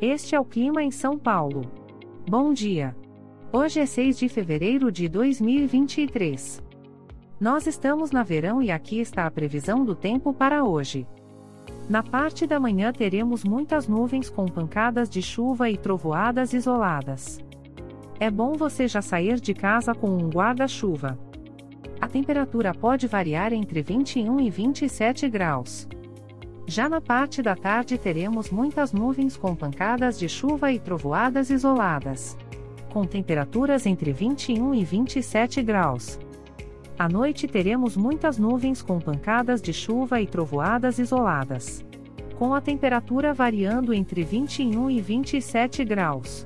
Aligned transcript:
Este 0.00 0.34
é 0.34 0.40
o 0.40 0.44
clima 0.44 0.82
em 0.82 0.90
São 0.90 1.18
Paulo. 1.18 1.62
Bom 2.28 2.52
dia. 2.52 2.94
Hoje 3.50 3.80
é 3.80 3.86
6 3.86 4.18
de 4.18 4.28
fevereiro 4.28 4.92
de 4.92 5.08
2023. 5.08 6.62
Nós 7.40 7.66
estamos 7.66 8.10
na 8.10 8.22
verão 8.22 8.62
e 8.62 8.70
aqui 8.70 9.00
está 9.00 9.24
a 9.24 9.30
previsão 9.30 9.86
do 9.86 9.94
tempo 9.94 10.34
para 10.34 10.64
hoje. 10.64 11.06
Na 11.88 12.02
parte 12.02 12.46
da 12.46 12.60
manhã 12.60 12.92
teremos 12.92 13.42
muitas 13.42 13.88
nuvens 13.88 14.28
com 14.28 14.44
pancadas 14.44 15.08
de 15.08 15.22
chuva 15.22 15.70
e 15.70 15.78
trovoadas 15.78 16.52
isoladas. 16.52 17.38
É 18.20 18.30
bom 18.30 18.52
você 18.52 18.86
já 18.86 19.00
sair 19.00 19.40
de 19.40 19.54
casa 19.54 19.94
com 19.94 20.10
um 20.10 20.28
guarda-chuva. 20.28 21.18
A 21.98 22.06
temperatura 22.06 22.74
pode 22.74 23.06
variar 23.06 23.50
entre 23.54 23.80
21 23.80 24.40
e 24.40 24.50
27 24.50 25.26
graus. 25.30 25.88
Já 26.68 26.88
na 26.88 27.00
parte 27.00 27.42
da 27.42 27.54
tarde 27.54 27.96
teremos 27.96 28.50
muitas 28.50 28.92
nuvens 28.92 29.36
com 29.36 29.54
pancadas 29.54 30.18
de 30.18 30.28
chuva 30.28 30.72
e 30.72 30.80
trovoadas 30.80 31.48
isoladas. 31.48 32.36
Com 32.92 33.04
temperaturas 33.04 33.86
entre 33.86 34.12
21 34.12 34.74
e 34.74 34.84
27 34.84 35.62
graus. 35.62 36.18
À 36.98 37.08
noite 37.08 37.46
teremos 37.46 37.96
muitas 37.96 38.36
nuvens 38.36 38.82
com 38.82 38.98
pancadas 38.98 39.62
de 39.62 39.72
chuva 39.72 40.20
e 40.20 40.26
trovoadas 40.26 40.98
isoladas. 40.98 41.84
Com 42.36 42.52
a 42.52 42.60
temperatura 42.60 43.32
variando 43.32 43.94
entre 43.94 44.24
21 44.24 44.90
e 44.90 45.00
27 45.00 45.84
graus. 45.84 46.44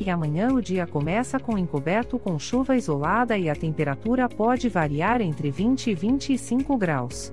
E 0.00 0.10
amanhã 0.10 0.48
o 0.48 0.60
dia 0.60 0.84
começa 0.84 1.38
com 1.38 1.56
encoberto 1.56 2.18
com 2.18 2.38
chuva 2.40 2.76
isolada 2.76 3.38
e 3.38 3.48
a 3.48 3.54
temperatura 3.54 4.28
pode 4.28 4.68
variar 4.68 5.20
entre 5.20 5.48
20 5.48 5.90
e 5.90 5.94
25 5.94 6.76
graus. 6.76 7.32